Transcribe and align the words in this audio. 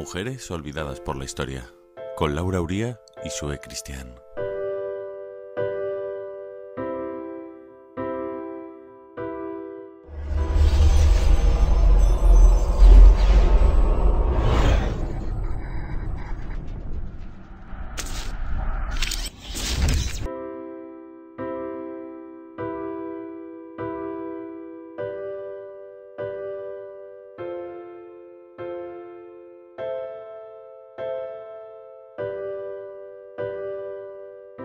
Mujeres 0.00 0.50
olvidadas 0.50 0.98
por 0.98 1.18
la 1.18 1.26
historia, 1.26 1.74
con 2.16 2.34
Laura 2.34 2.62
Uría 2.62 2.98
y 3.22 3.28
Sue 3.28 3.60
Cristian. 3.60 4.14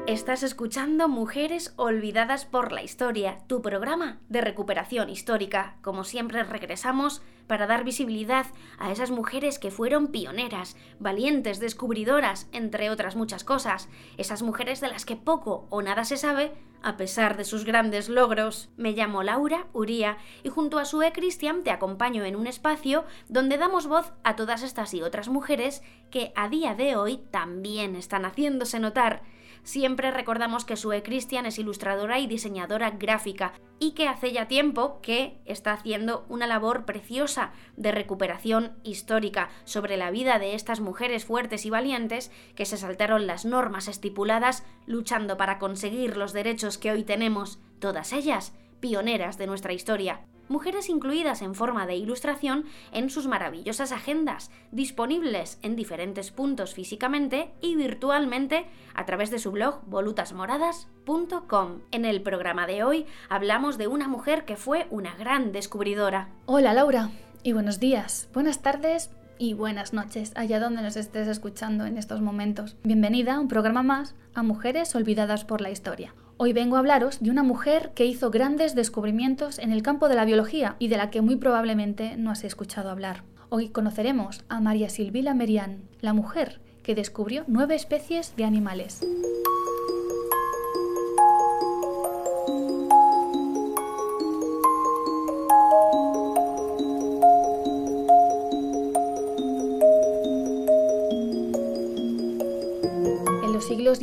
Estás 0.07 0.43
escuchando 0.43 1.07
Mujeres 1.07 1.73
Olvidadas 1.77 2.45
por 2.45 2.71
la 2.71 2.83
Historia, 2.83 3.39
tu 3.47 3.63
programa 3.63 4.19
de 4.29 4.41
recuperación 4.41 5.09
histórica. 5.09 5.77
Como 5.81 6.03
siempre 6.03 6.43
regresamos 6.43 7.23
para 7.47 7.65
dar 7.65 7.83
visibilidad 7.83 8.45
a 8.77 8.91
esas 8.91 9.09
mujeres 9.09 9.57
que 9.57 9.71
fueron 9.71 10.09
pioneras, 10.09 10.77
valientes, 10.99 11.59
descubridoras, 11.59 12.47
entre 12.51 12.91
otras 12.91 13.15
muchas 13.15 13.43
cosas. 13.43 13.89
Esas 14.17 14.43
mujeres 14.43 14.79
de 14.79 14.89
las 14.89 15.05
que 15.05 15.15
poco 15.15 15.65
o 15.71 15.81
nada 15.81 16.05
se 16.05 16.17
sabe, 16.17 16.51
a 16.83 16.97
pesar 16.97 17.35
de 17.35 17.43
sus 17.43 17.65
grandes 17.65 18.07
logros. 18.07 18.69
Me 18.77 18.91
llamo 18.91 19.23
Laura 19.23 19.65
Uría 19.73 20.19
y 20.43 20.49
junto 20.49 20.77
a 20.77 20.85
Sue 20.85 21.13
Cristian 21.13 21.63
te 21.63 21.71
acompaño 21.71 22.23
en 22.25 22.35
un 22.35 22.45
espacio 22.45 23.05
donde 23.27 23.57
damos 23.57 23.87
voz 23.87 24.13
a 24.23 24.35
todas 24.35 24.61
estas 24.61 24.93
y 24.93 25.01
otras 25.01 25.29
mujeres 25.29 25.81
que 26.11 26.31
a 26.35 26.47
día 26.47 26.75
de 26.75 26.95
hoy 26.95 27.23
también 27.31 27.95
están 27.95 28.23
haciéndose 28.23 28.79
notar 28.79 29.23
Siempre 29.65 30.11
recordamos 30.11 30.63
que 30.63 30.77
Sue 30.77 31.01
Christian 31.01 31.47
es 31.47 31.57
ilustradora 31.57 32.19
y 32.19 32.27
diseñadora 32.27 32.91
gráfica 32.91 33.53
y 33.79 33.93
que 33.93 34.07
hace 34.07 34.31
ya 34.31 34.47
tiempo 34.47 35.01
que 35.01 35.41
está 35.45 35.73
haciendo 35.73 36.23
una 36.29 36.45
labor 36.45 36.85
preciosa 36.85 37.51
de 37.75 37.91
recuperación 37.91 38.77
histórica 38.83 39.49
sobre 39.63 39.97
la 39.97 40.11
vida 40.11 40.37
de 40.37 40.53
estas 40.53 40.81
mujeres 40.81 41.25
fuertes 41.25 41.65
y 41.65 41.71
valientes 41.71 42.31
que 42.53 42.65
se 42.65 42.77
saltaron 42.77 43.25
las 43.25 43.43
normas 43.43 43.87
estipuladas 43.87 44.63
luchando 44.85 45.35
para 45.35 45.57
conseguir 45.57 46.15
los 46.15 46.31
derechos 46.31 46.77
que 46.77 46.91
hoy 46.91 47.03
tenemos, 47.03 47.57
todas 47.79 48.13
ellas 48.13 48.53
pioneras 48.79 49.39
de 49.39 49.47
nuestra 49.47 49.73
historia 49.73 50.27
mujeres 50.47 50.89
incluidas 50.89 51.41
en 51.41 51.55
forma 51.55 51.85
de 51.85 51.95
ilustración 51.95 52.65
en 52.91 53.09
sus 53.09 53.27
maravillosas 53.27 53.91
agendas, 53.91 54.51
disponibles 54.71 55.59
en 55.61 55.75
diferentes 55.75 56.31
puntos 56.31 56.73
físicamente 56.73 57.51
y 57.61 57.75
virtualmente 57.75 58.65
a 58.93 59.05
través 59.05 59.31
de 59.31 59.39
su 59.39 59.51
blog 59.51 59.81
volutasmoradas.com. 59.85 61.81
En 61.91 62.05
el 62.05 62.21
programa 62.21 62.67
de 62.67 62.83
hoy 62.83 63.05
hablamos 63.29 63.77
de 63.77 63.87
una 63.87 64.07
mujer 64.07 64.45
que 64.45 64.55
fue 64.55 64.87
una 64.89 65.15
gran 65.15 65.51
descubridora. 65.51 66.29
Hola 66.45 66.73
Laura 66.73 67.09
y 67.43 67.53
buenos 67.53 67.79
días, 67.79 68.29
buenas 68.33 68.61
tardes 68.61 69.11
y 69.37 69.53
buenas 69.53 69.93
noches 69.93 70.31
allá 70.35 70.59
donde 70.59 70.81
nos 70.81 70.95
estés 70.95 71.27
escuchando 71.27 71.85
en 71.85 71.97
estos 71.97 72.21
momentos. 72.21 72.75
Bienvenida 72.83 73.35
a 73.35 73.39
un 73.39 73.47
programa 73.47 73.83
más 73.83 74.15
a 74.33 74.43
Mujeres 74.43 74.95
Olvidadas 74.95 75.45
por 75.45 75.61
la 75.61 75.69
Historia. 75.69 76.13
Hoy 76.37 76.51
vengo 76.51 76.75
a 76.75 76.79
hablaros 76.79 77.21
de 77.21 77.31
una 77.31 77.43
mujer 77.43 77.91
que 77.95 78.05
hizo 78.05 78.29
grandes 78.29 78.75
descubrimientos 78.75 79.57
en 79.57 79.71
el 79.71 79.81
campo 79.81 80.09
de 80.09 80.15
la 80.15 80.25
biología 80.25 80.75
y 80.79 80.89
de 80.89 80.97
la 80.97 81.09
que 81.09 81.21
muy 81.21 81.37
probablemente 81.37 82.17
no 82.17 82.29
has 82.29 82.43
escuchado 82.43 82.89
hablar. 82.89 83.23
Hoy 83.47 83.69
conoceremos 83.69 84.43
a 84.49 84.59
María 84.59 84.89
Silvila 84.89 85.33
Merian, 85.33 85.83
la 86.01 86.11
mujer 86.11 86.59
que 86.83 86.93
descubrió 86.93 87.45
nueve 87.47 87.75
especies 87.75 88.35
de 88.35 88.43
animales. 88.43 88.99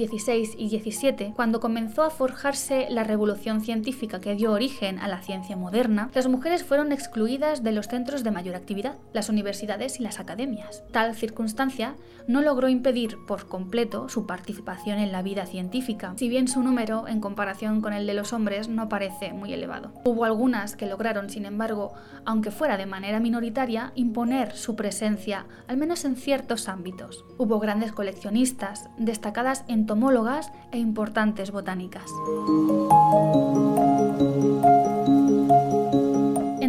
XVI 0.06 0.54
y 0.58 0.68
XVII, 0.68 1.32
cuando 1.34 1.60
comenzó 1.60 2.02
a 2.02 2.10
forjarse 2.10 2.86
la 2.90 3.04
revolución 3.04 3.60
científica 3.60 4.20
que 4.20 4.34
dio 4.34 4.52
origen 4.52 4.98
a 4.98 5.08
la 5.08 5.22
ciencia 5.22 5.56
moderna, 5.56 6.10
las 6.14 6.28
mujeres 6.28 6.64
fueron 6.64 6.92
excluidas 6.92 7.62
de 7.62 7.72
los 7.72 7.88
centros 7.88 8.24
de 8.24 8.30
mayor 8.30 8.54
actividad, 8.54 8.96
las 9.12 9.28
universidades 9.28 10.00
y 10.00 10.02
las 10.02 10.20
academias. 10.20 10.82
Tal 10.92 11.14
circunstancia 11.14 11.96
no 12.26 12.42
logró 12.42 12.68
impedir 12.68 13.16
por 13.26 13.48
completo 13.48 14.08
su 14.08 14.26
participación 14.26 14.98
en 14.98 15.12
la 15.12 15.22
vida 15.22 15.46
científica, 15.46 16.14
si 16.16 16.28
bien 16.28 16.48
su 16.48 16.62
número, 16.62 17.08
en 17.08 17.20
comparación 17.20 17.80
con 17.80 17.92
el 17.92 18.06
de 18.06 18.14
los 18.14 18.32
hombres, 18.32 18.69
no 18.69 18.88
parece 18.88 19.32
muy 19.32 19.52
elevado. 19.52 19.92
Hubo 20.04 20.24
algunas 20.24 20.76
que 20.76 20.86
lograron, 20.86 21.30
sin 21.30 21.46
embargo, 21.46 21.92
aunque 22.24 22.50
fuera 22.50 22.76
de 22.76 22.86
manera 22.86 23.20
minoritaria, 23.20 23.92
imponer 23.94 24.54
su 24.56 24.76
presencia, 24.76 25.46
al 25.66 25.76
menos 25.76 26.04
en 26.04 26.16
ciertos 26.16 26.69
ámbitos. 26.69 27.24
Hubo 27.38 27.58
grandes 27.58 27.92
coleccionistas, 27.92 28.88
destacadas 28.98 29.64
entomólogas 29.92 30.50
e 30.72 30.78
importantes 30.78 31.50
botánicas. 31.50 32.08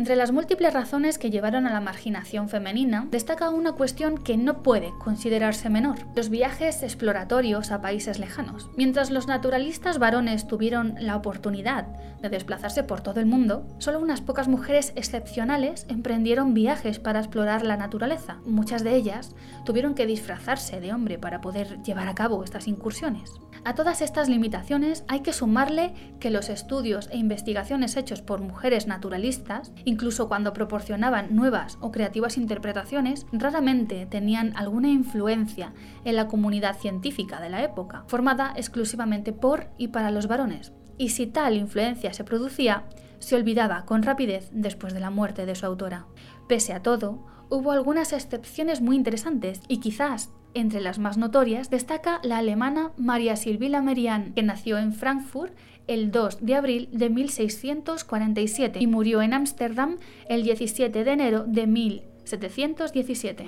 Entre 0.04 0.18
las 0.18 0.34
múltiples 0.34 0.74
razones 0.74 1.18
que 1.18 1.30
llevaron 1.30 1.66
a 1.66 1.72
la 1.72 1.80
marginación 1.80 2.50
femenina, 2.50 3.08
destaca 3.10 3.50
una 3.50 3.72
cuestión 3.72 4.18
que 4.18 4.36
no 4.36 4.62
puede 4.62 4.92
considerarse 5.00 5.70
menor, 5.70 6.00
los 6.14 6.28
viajes 6.28 6.84
exploratorios 6.84 7.72
a 7.72 7.82
países 7.82 8.20
lejanos. 8.20 8.70
Mientras 8.76 9.12
los 9.12 9.28
naturalistas 9.28 10.00
varones 10.00 10.46
tuvieron 10.46 10.96
la 11.00 11.16
oportunidad 11.16 11.88
de 12.22 12.28
desplazarse 12.28 12.84
por 12.84 13.00
todo 13.00 13.22
el 13.22 13.28
mundo, 13.28 13.66
solo 13.78 14.02
unas 14.02 14.20
pocas 14.20 14.50
mujeres 14.50 14.92
excepcionales 14.98 15.86
emprendieron 15.88 16.54
viajes 16.54 17.00
para 17.00 17.20
explorar 17.20 17.64
la 17.64 17.78
naturaleza. 17.78 18.40
Muchas 18.46 18.84
de 18.84 18.98
ellas 18.98 19.34
tuvieron 19.64 19.96
que 19.96 20.06
disfrazarse 20.06 20.82
de 20.82 20.92
hombre 20.92 21.18
para 21.18 21.40
poder 21.40 21.82
llevar 21.82 22.10
a 22.10 22.16
cabo 22.16 22.44
estas 22.44 22.68
incursiones. 22.68 23.32
A 23.66 23.76
todas 23.76 24.02
estas 24.02 24.28
limitaciones 24.28 25.06
hay 25.08 25.22
que 25.22 25.32
sumarle 25.32 25.94
que 26.20 26.30
los 26.30 26.50
estudios 26.50 27.08
e 27.12 27.18
investigaciones 27.18 27.96
hechos 27.96 28.22
por 28.22 28.42
mujeres 28.42 28.88
naturalistas, 28.88 29.72
incluso 29.94 30.28
cuando 30.28 30.54
proporcionaban 30.54 31.36
nuevas 31.36 31.78
o 31.80 31.92
creativas 31.92 32.38
interpretaciones, 32.38 33.28
raramente 33.32 34.08
tenían 34.08 34.54
alguna 34.58 34.90
influencia 34.90 35.74
en 36.04 36.16
la 36.16 36.28
comunidad 36.28 36.78
científica 36.78 37.40
de 37.40 37.50
la 37.50 37.64
época, 37.64 38.04
formada 38.08 38.54
exclusivamente 38.56 39.34
por 39.34 39.68
y 39.78 39.90
para 39.90 40.12
los 40.12 40.28
varones. 40.28 40.74
Y 40.98 41.10
si 41.10 41.28
tal 41.28 41.56
influencia 41.56 42.12
se 42.12 42.24
producía, 42.24 42.86
se 43.20 43.36
olvidaba 43.36 43.86
con 43.86 44.04
rapidez 44.04 44.50
después 44.52 44.94
de 44.94 45.00
la 45.00 45.12
muerte 45.12 45.46
de 45.46 45.56
su 45.56 45.66
autora. 45.66 46.08
Pese 46.48 46.74
a 46.74 46.82
todo, 46.82 47.26
hubo 47.50 47.72
algunas 47.72 48.14
excepciones 48.14 48.82
muy 48.82 48.96
interesantes 48.96 49.62
y 49.68 49.78
quizás 49.78 50.32
entre 50.56 50.82
las 50.82 51.00
más 51.00 51.18
notorias 51.18 51.70
destaca 51.70 52.20
la 52.24 52.38
alemana 52.38 52.92
María 52.98 53.36
Silvila 53.36 53.82
Merian, 53.82 54.34
que 54.34 54.44
nació 54.44 54.78
en 54.78 54.94
Frankfurt 54.94 55.56
el 55.88 56.12
2 56.12 56.38
de 56.42 56.56
abril 56.56 56.90
de 56.92 57.10
1647 57.10 58.80
y 58.80 58.88
murió 58.88 59.22
en 59.22 59.34
Ámsterdam 59.34 59.98
el 60.30 60.44
17 60.44 61.04
de 61.04 61.12
enero 61.12 61.44
de 61.46 61.68
1717. 61.68 63.46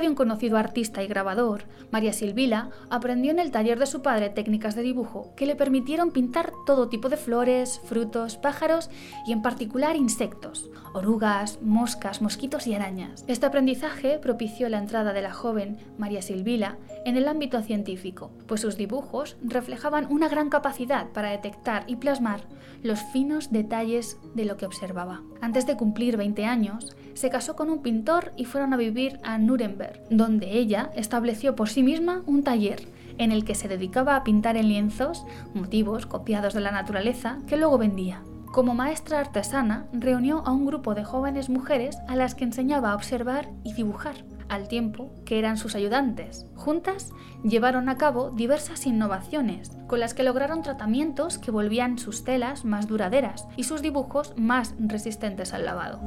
De 0.00 0.08
un 0.08 0.14
conocido 0.14 0.56
artista 0.56 1.02
y 1.02 1.06
grabador, 1.06 1.64
María 1.90 2.12
Silvila 2.12 2.70
aprendió 2.90 3.30
en 3.30 3.38
el 3.38 3.50
taller 3.50 3.78
de 3.78 3.86
su 3.86 4.02
padre 4.02 4.30
técnicas 4.30 4.74
de 4.74 4.82
dibujo 4.82 5.32
que 5.36 5.46
le 5.46 5.56
permitieron 5.56 6.10
pintar 6.10 6.52
todo 6.66 6.88
tipo 6.88 7.08
de 7.08 7.16
flores, 7.16 7.80
frutos, 7.84 8.36
pájaros 8.36 8.90
y 9.26 9.32
en 9.32 9.42
particular 9.42 9.96
insectos, 9.96 10.70
orugas, 10.94 11.60
moscas, 11.62 12.22
mosquitos 12.22 12.66
y 12.66 12.74
arañas. 12.74 13.24
Este 13.26 13.46
aprendizaje 13.46 14.18
propició 14.18 14.68
la 14.68 14.78
entrada 14.78 15.12
de 15.12 15.22
la 15.22 15.32
joven 15.32 15.78
María 15.98 16.22
Silvila 16.22 16.76
en 17.08 17.16
el 17.16 17.26
ámbito 17.26 17.62
científico, 17.62 18.30
pues 18.46 18.60
sus 18.60 18.76
dibujos 18.76 19.36
reflejaban 19.42 20.06
una 20.10 20.28
gran 20.28 20.50
capacidad 20.50 21.08
para 21.08 21.30
detectar 21.30 21.84
y 21.86 21.96
plasmar 21.96 22.42
los 22.82 23.00
finos 23.12 23.50
detalles 23.50 24.18
de 24.34 24.44
lo 24.44 24.56
que 24.56 24.66
observaba. 24.66 25.22
Antes 25.40 25.66
de 25.66 25.76
cumplir 25.76 26.16
20 26.16 26.44
años, 26.44 26.96
se 27.14 27.30
casó 27.30 27.56
con 27.56 27.70
un 27.70 27.82
pintor 27.82 28.32
y 28.36 28.44
fueron 28.44 28.72
a 28.72 28.76
vivir 28.76 29.18
a 29.24 29.38
Nuremberg, 29.38 30.02
donde 30.10 30.52
ella 30.58 30.90
estableció 30.94 31.56
por 31.56 31.68
sí 31.68 31.82
misma 31.82 32.22
un 32.26 32.44
taller 32.44 32.86
en 33.18 33.32
el 33.32 33.44
que 33.44 33.54
se 33.54 33.68
dedicaba 33.68 34.14
a 34.14 34.22
pintar 34.22 34.56
en 34.56 34.68
lienzos 34.68 35.24
motivos 35.54 36.06
copiados 36.06 36.54
de 36.54 36.60
la 36.60 36.70
naturaleza 36.70 37.38
que 37.46 37.56
luego 37.56 37.78
vendía. 37.78 38.22
Como 38.52 38.74
maestra 38.74 39.20
artesana, 39.20 39.86
reunió 39.92 40.42
a 40.46 40.52
un 40.52 40.66
grupo 40.66 40.94
de 40.94 41.04
jóvenes 41.04 41.48
mujeres 41.48 41.98
a 42.06 42.16
las 42.16 42.34
que 42.34 42.44
enseñaba 42.44 42.92
a 42.92 42.94
observar 42.94 43.50
y 43.64 43.74
dibujar. 43.74 44.24
Al 44.48 44.68
tiempo 44.68 45.12
que 45.24 45.38
eran 45.38 45.56
sus 45.56 45.74
ayudantes. 45.74 46.46
Juntas 46.54 47.10
llevaron 47.44 47.88
a 47.88 47.96
cabo 47.96 48.30
diversas 48.30 48.86
innovaciones, 48.86 49.70
con 49.86 50.00
las 50.00 50.14
que 50.14 50.24
lograron 50.24 50.62
tratamientos 50.62 51.38
que 51.38 51.50
volvían 51.50 51.98
sus 51.98 52.24
telas 52.24 52.64
más 52.64 52.86
duraderas 52.86 53.46
y 53.56 53.64
sus 53.64 53.82
dibujos 53.82 54.34
más 54.36 54.74
resistentes 54.78 55.52
al 55.54 55.64
lavado. 55.64 56.00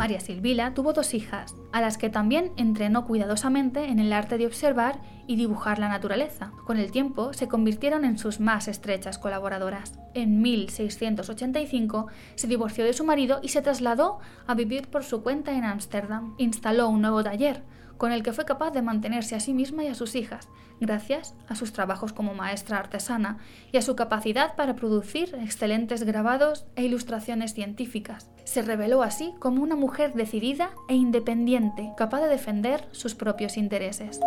María 0.00 0.18
Silvila 0.18 0.72
tuvo 0.72 0.94
dos 0.94 1.12
hijas, 1.12 1.54
a 1.72 1.82
las 1.82 1.98
que 1.98 2.08
también 2.08 2.52
entrenó 2.56 3.04
cuidadosamente 3.04 3.84
en 3.84 3.98
el 3.98 4.14
arte 4.14 4.38
de 4.38 4.46
observar 4.46 4.98
y 5.26 5.36
dibujar 5.36 5.78
la 5.78 5.90
naturaleza. 5.90 6.52
Con 6.64 6.78
el 6.78 6.90
tiempo 6.90 7.34
se 7.34 7.48
convirtieron 7.48 8.06
en 8.06 8.16
sus 8.16 8.40
más 8.40 8.66
estrechas 8.66 9.18
colaboradoras. 9.18 9.98
En 10.14 10.40
1685 10.40 12.06
se 12.34 12.46
divorció 12.46 12.86
de 12.86 12.94
su 12.94 13.04
marido 13.04 13.40
y 13.42 13.48
se 13.48 13.60
trasladó 13.60 14.20
a 14.46 14.54
vivir 14.54 14.88
por 14.88 15.04
su 15.04 15.22
cuenta 15.22 15.52
en 15.52 15.64
Ámsterdam. 15.64 16.34
Instaló 16.38 16.88
un 16.88 17.02
nuevo 17.02 17.22
taller, 17.22 17.62
con 18.00 18.12
el 18.12 18.22
que 18.22 18.32
fue 18.32 18.46
capaz 18.46 18.70
de 18.70 18.80
mantenerse 18.80 19.34
a 19.34 19.40
sí 19.40 19.52
misma 19.52 19.84
y 19.84 19.88
a 19.88 19.94
sus 19.94 20.14
hijas, 20.14 20.48
gracias 20.80 21.34
a 21.48 21.54
sus 21.54 21.74
trabajos 21.74 22.14
como 22.14 22.32
maestra 22.32 22.78
artesana 22.78 23.36
y 23.72 23.76
a 23.76 23.82
su 23.82 23.94
capacidad 23.94 24.56
para 24.56 24.74
producir 24.74 25.34
excelentes 25.34 26.04
grabados 26.04 26.64
e 26.76 26.84
ilustraciones 26.84 27.52
científicas. 27.52 28.30
Se 28.44 28.62
reveló 28.62 29.02
así 29.02 29.34
como 29.38 29.62
una 29.62 29.76
mujer 29.76 30.14
decidida 30.14 30.70
e 30.88 30.94
independiente, 30.94 31.92
capaz 31.98 32.22
de 32.22 32.28
defender 32.28 32.88
sus 32.92 33.14
propios 33.14 33.58
intereses. 33.58 34.18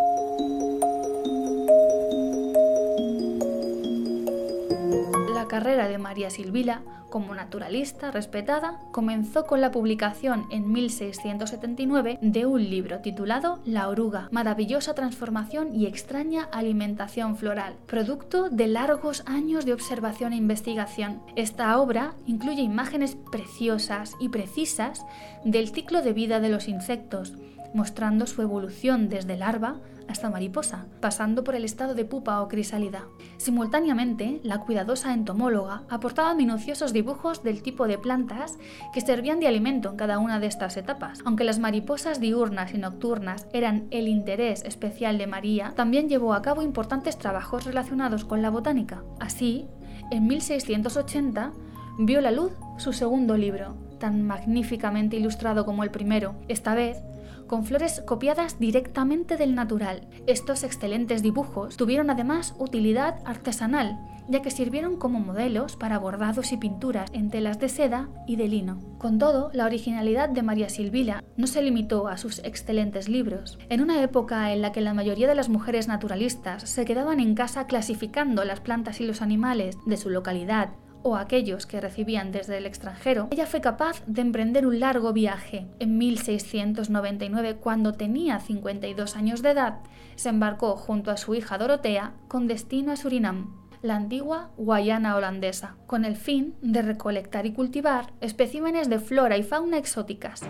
Carrera 5.54 5.86
de 5.86 5.98
María 5.98 6.30
Silvila 6.30 6.82
como 7.10 7.32
naturalista 7.32 8.10
respetada, 8.10 8.80
comenzó 8.90 9.46
con 9.46 9.60
la 9.60 9.70
publicación 9.70 10.46
en 10.50 10.72
1679 10.72 12.18
de 12.20 12.44
un 12.44 12.68
libro 12.68 12.98
titulado 12.98 13.60
La 13.64 13.86
oruga, 13.86 14.26
maravillosa 14.32 14.96
transformación 14.96 15.72
y 15.72 15.86
extraña 15.86 16.48
alimentación 16.50 17.36
floral, 17.36 17.76
producto 17.86 18.50
de 18.50 18.66
largos 18.66 19.22
años 19.26 19.64
de 19.64 19.74
observación 19.74 20.32
e 20.32 20.38
investigación. 20.38 21.22
Esta 21.36 21.78
obra 21.78 22.14
incluye 22.26 22.62
imágenes 22.62 23.16
preciosas 23.30 24.14
y 24.18 24.30
precisas 24.30 25.06
del 25.44 25.68
ciclo 25.68 26.02
de 26.02 26.14
vida 26.14 26.40
de 26.40 26.48
los 26.48 26.66
insectos, 26.66 27.32
mostrando 27.74 28.26
su 28.26 28.42
evolución 28.42 29.08
desde 29.08 29.36
larva 29.36 29.76
hasta 30.08 30.30
mariposa, 30.30 30.86
pasando 31.00 31.44
por 31.44 31.54
el 31.54 31.64
estado 31.64 31.94
de 31.94 32.04
pupa 32.04 32.40
o 32.40 32.48
crisálida. 32.48 33.06
Simultáneamente, 33.36 34.40
la 34.42 34.58
cuidadosa 34.58 35.12
entomóloga 35.12 35.82
aportaba 35.88 36.34
minuciosos 36.34 36.92
dibujos 36.92 37.42
del 37.42 37.62
tipo 37.62 37.86
de 37.86 37.98
plantas 37.98 38.58
que 38.92 39.00
servían 39.00 39.40
de 39.40 39.48
alimento 39.48 39.90
en 39.90 39.96
cada 39.96 40.18
una 40.18 40.40
de 40.40 40.46
estas 40.46 40.76
etapas. 40.76 41.20
Aunque 41.24 41.44
las 41.44 41.58
mariposas 41.58 42.20
diurnas 42.20 42.74
y 42.74 42.78
nocturnas 42.78 43.46
eran 43.52 43.86
el 43.90 44.08
interés 44.08 44.62
especial 44.64 45.18
de 45.18 45.26
María, 45.26 45.72
también 45.74 46.08
llevó 46.08 46.34
a 46.34 46.42
cabo 46.42 46.62
importantes 46.62 47.18
trabajos 47.18 47.64
relacionados 47.64 48.24
con 48.24 48.42
la 48.42 48.50
botánica. 48.50 49.02
Así, 49.20 49.68
en 50.10 50.26
1680 50.26 51.52
vio 51.98 52.20
la 52.20 52.30
luz 52.30 52.52
su 52.76 52.92
segundo 52.92 53.36
libro, 53.36 53.76
tan 53.98 54.22
magníficamente 54.22 55.16
ilustrado 55.16 55.64
como 55.64 55.84
el 55.84 55.90
primero. 55.90 56.34
Esta 56.48 56.74
vez 56.74 56.98
con 57.46 57.64
flores 57.64 58.02
copiadas 58.06 58.58
directamente 58.58 59.36
del 59.36 59.54
natural. 59.54 60.06
Estos 60.26 60.64
excelentes 60.64 61.22
dibujos 61.22 61.76
tuvieron 61.76 62.10
además 62.10 62.54
utilidad 62.58 63.20
artesanal, 63.24 63.98
ya 64.28 64.42
que 64.42 64.50
sirvieron 64.50 64.96
como 64.96 65.20
modelos 65.20 65.76
para 65.76 65.98
bordados 65.98 66.52
y 66.52 66.56
pinturas 66.56 67.10
en 67.12 67.30
telas 67.30 67.58
de 67.58 67.68
seda 67.68 68.08
y 68.26 68.36
de 68.36 68.48
lino. 68.48 68.78
Con 68.98 69.18
todo, 69.18 69.50
la 69.52 69.66
originalidad 69.66 70.28
de 70.28 70.42
María 70.42 70.68
Silvila 70.68 71.22
no 71.36 71.46
se 71.46 71.62
limitó 71.62 72.08
a 72.08 72.16
sus 72.16 72.38
excelentes 72.40 73.08
libros. 73.08 73.58
En 73.68 73.80
una 73.80 74.02
época 74.02 74.52
en 74.52 74.62
la 74.62 74.72
que 74.72 74.80
la 74.80 74.94
mayoría 74.94 75.28
de 75.28 75.34
las 75.34 75.48
mujeres 75.48 75.88
naturalistas 75.88 76.68
se 76.68 76.84
quedaban 76.84 77.20
en 77.20 77.34
casa 77.34 77.66
clasificando 77.66 78.44
las 78.44 78.60
plantas 78.60 79.00
y 79.00 79.06
los 79.06 79.20
animales 79.20 79.76
de 79.86 79.96
su 79.96 80.10
localidad 80.10 80.70
o 81.04 81.16
aquellos 81.16 81.66
que 81.66 81.80
recibían 81.80 82.32
desde 82.32 82.56
el 82.58 82.66
extranjero, 82.66 83.28
ella 83.30 83.46
fue 83.46 83.60
capaz 83.60 84.02
de 84.06 84.22
emprender 84.22 84.66
un 84.66 84.80
largo 84.80 85.12
viaje. 85.12 85.66
En 85.78 85.98
1699, 85.98 87.56
cuando 87.56 87.92
tenía 87.92 88.40
52 88.40 89.14
años 89.14 89.42
de 89.42 89.50
edad, 89.50 89.80
se 90.16 90.30
embarcó 90.30 90.76
junto 90.76 91.10
a 91.10 91.16
su 91.16 91.34
hija 91.34 91.58
Dorotea 91.58 92.14
con 92.26 92.48
destino 92.48 92.90
a 92.90 92.96
Surinam, 92.96 93.54
la 93.82 93.96
antigua 93.96 94.50
Guayana 94.56 95.14
holandesa, 95.14 95.76
con 95.86 96.06
el 96.06 96.16
fin 96.16 96.54
de 96.62 96.80
recolectar 96.80 97.44
y 97.44 97.52
cultivar 97.52 98.14
especímenes 98.22 98.88
de 98.88 98.98
flora 98.98 99.36
y 99.36 99.42
fauna 99.42 99.76
exóticas. 99.76 100.40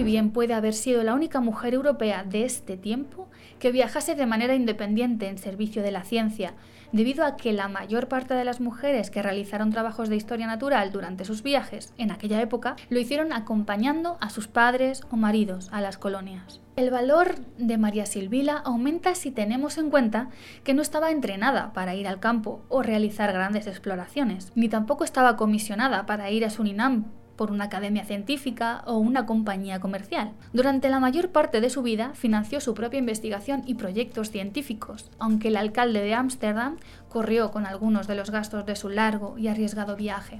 Muy 0.00 0.10
bien 0.12 0.30
puede 0.30 0.54
haber 0.54 0.72
sido 0.72 1.02
la 1.02 1.12
única 1.12 1.40
mujer 1.40 1.74
europea 1.74 2.24
de 2.24 2.46
este 2.46 2.78
tiempo 2.78 3.28
que 3.58 3.70
viajase 3.70 4.14
de 4.14 4.24
manera 4.24 4.54
independiente 4.54 5.28
en 5.28 5.36
servicio 5.36 5.82
de 5.82 5.90
la 5.90 6.04
ciencia, 6.04 6.54
debido 6.90 7.22
a 7.22 7.36
que 7.36 7.52
la 7.52 7.68
mayor 7.68 8.08
parte 8.08 8.32
de 8.32 8.46
las 8.46 8.62
mujeres 8.62 9.10
que 9.10 9.20
realizaron 9.20 9.70
trabajos 9.70 10.08
de 10.08 10.16
historia 10.16 10.46
natural 10.46 10.90
durante 10.90 11.26
sus 11.26 11.42
viajes 11.42 11.92
en 11.98 12.12
aquella 12.12 12.40
época 12.40 12.76
lo 12.88 12.98
hicieron 12.98 13.34
acompañando 13.34 14.16
a 14.22 14.30
sus 14.30 14.48
padres 14.48 15.02
o 15.10 15.16
maridos 15.16 15.68
a 15.70 15.82
las 15.82 15.98
colonias. 15.98 16.62
El 16.76 16.90
valor 16.90 17.34
de 17.58 17.76
María 17.76 18.06
Silvila 18.06 18.56
aumenta 18.56 19.14
si 19.14 19.30
tenemos 19.30 19.76
en 19.76 19.90
cuenta 19.90 20.30
que 20.64 20.72
no 20.72 20.80
estaba 20.80 21.10
entrenada 21.10 21.74
para 21.74 21.94
ir 21.94 22.08
al 22.08 22.20
campo 22.20 22.62
o 22.70 22.82
realizar 22.82 23.34
grandes 23.34 23.66
exploraciones, 23.66 24.50
ni 24.54 24.70
tampoco 24.70 25.04
estaba 25.04 25.36
comisionada 25.36 26.06
para 26.06 26.30
ir 26.30 26.46
a 26.46 26.48
Surinam 26.48 27.19
por 27.40 27.52
una 27.52 27.64
academia 27.64 28.04
científica 28.04 28.82
o 28.84 28.98
una 28.98 29.24
compañía 29.24 29.80
comercial. 29.80 30.32
Durante 30.52 30.90
la 30.90 31.00
mayor 31.00 31.30
parte 31.30 31.62
de 31.62 31.70
su 31.70 31.80
vida 31.80 32.12
financió 32.12 32.60
su 32.60 32.74
propia 32.74 32.98
investigación 32.98 33.62
y 33.64 33.76
proyectos 33.76 34.30
científicos, 34.30 35.10
aunque 35.18 35.48
el 35.48 35.56
alcalde 35.56 36.02
de 36.02 36.12
Ámsterdam 36.12 36.76
corrió 37.08 37.50
con 37.50 37.64
algunos 37.64 38.06
de 38.06 38.14
los 38.14 38.30
gastos 38.30 38.66
de 38.66 38.76
su 38.76 38.90
largo 38.90 39.38
y 39.38 39.48
arriesgado 39.48 39.96
viaje. 39.96 40.38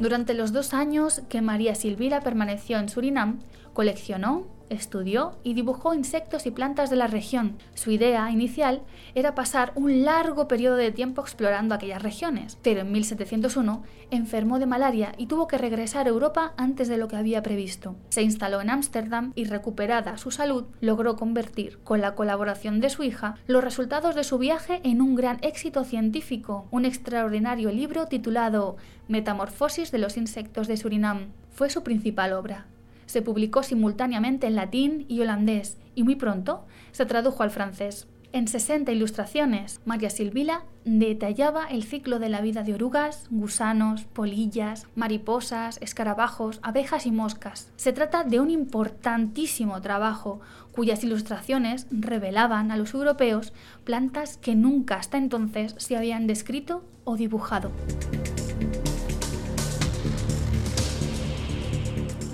Durante 0.00 0.34
los 0.34 0.52
dos 0.52 0.74
años 0.74 1.22
que 1.28 1.42
María 1.42 1.76
Silvira 1.76 2.22
permaneció 2.22 2.80
en 2.80 2.88
Surinam, 2.88 3.38
coleccionó, 3.72 4.42
estudió 4.70 5.38
y 5.42 5.54
dibujó 5.54 5.94
insectos 5.94 6.46
y 6.46 6.50
plantas 6.50 6.90
de 6.90 6.96
la 6.96 7.06
región. 7.06 7.56
Su 7.74 7.90
idea 7.90 8.30
inicial 8.30 8.82
era 9.14 9.34
pasar 9.34 9.72
un 9.74 10.04
largo 10.04 10.48
periodo 10.48 10.76
de 10.76 10.92
tiempo 10.92 11.22
explorando 11.22 11.74
aquellas 11.74 12.02
regiones, 12.02 12.58
pero 12.62 12.80
en 12.80 12.92
1701 12.92 13.82
enfermó 14.10 14.58
de 14.58 14.66
malaria 14.66 15.14
y 15.16 15.26
tuvo 15.26 15.48
que 15.48 15.58
regresar 15.58 16.06
a 16.06 16.10
Europa 16.10 16.54
antes 16.56 16.88
de 16.88 16.96
lo 16.96 17.08
que 17.08 17.16
había 17.16 17.42
previsto. 17.42 17.96
Se 18.10 18.22
instaló 18.22 18.60
en 18.60 18.70
Ámsterdam 18.70 19.32
y 19.34 19.44
recuperada 19.44 20.18
su 20.18 20.30
salud, 20.30 20.64
logró 20.80 21.16
convertir, 21.16 21.78
con 21.84 22.00
la 22.00 22.14
colaboración 22.14 22.80
de 22.80 22.90
su 22.90 23.02
hija, 23.02 23.36
los 23.46 23.64
resultados 23.64 24.14
de 24.14 24.24
su 24.24 24.38
viaje 24.38 24.80
en 24.84 25.00
un 25.00 25.14
gran 25.14 25.38
éxito 25.42 25.84
científico, 25.84 26.66
un 26.70 26.84
extraordinario 26.84 27.70
libro 27.70 28.06
titulado 28.06 28.76
Metamorfosis 29.08 29.90
de 29.90 29.98
los 29.98 30.16
insectos 30.16 30.68
de 30.68 30.76
Surinam. 30.76 31.32
Fue 31.50 31.70
su 31.70 31.82
principal 31.82 32.32
obra 32.32 32.66
se 33.14 33.22
publicó 33.22 33.62
simultáneamente 33.62 34.48
en 34.48 34.56
latín 34.56 35.06
y 35.08 35.20
holandés 35.20 35.78
y 35.94 36.02
muy 36.02 36.16
pronto 36.16 36.66
se 36.90 37.06
tradujo 37.06 37.44
al 37.44 37.52
francés. 37.52 38.08
En 38.32 38.48
60 38.48 38.90
ilustraciones, 38.90 39.80
María 39.84 40.10
Silvila 40.10 40.64
detallaba 40.84 41.66
el 41.66 41.84
ciclo 41.84 42.18
de 42.18 42.28
la 42.28 42.40
vida 42.40 42.64
de 42.64 42.74
orugas, 42.74 43.28
gusanos, 43.30 44.02
polillas, 44.02 44.88
mariposas, 44.96 45.78
escarabajos, 45.80 46.58
abejas 46.64 47.06
y 47.06 47.12
moscas. 47.12 47.70
Se 47.76 47.92
trata 47.92 48.24
de 48.24 48.40
un 48.40 48.50
importantísimo 48.50 49.80
trabajo 49.80 50.40
cuyas 50.72 51.04
ilustraciones 51.04 51.86
revelaban 51.92 52.72
a 52.72 52.76
los 52.76 52.94
europeos 52.94 53.52
plantas 53.84 54.38
que 54.38 54.56
nunca 54.56 54.96
hasta 54.96 55.18
entonces 55.18 55.76
se 55.78 55.96
habían 55.96 56.26
descrito 56.26 56.82
o 57.04 57.14
dibujado. 57.14 57.70